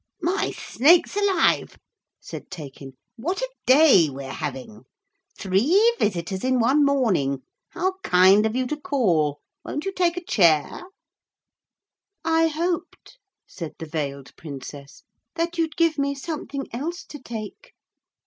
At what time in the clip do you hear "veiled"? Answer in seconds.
13.85-14.35